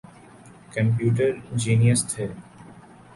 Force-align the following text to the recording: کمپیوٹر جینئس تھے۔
کمپیوٹر 0.73 1.31
جینئس 1.61 2.01
تھے۔ 2.09 2.25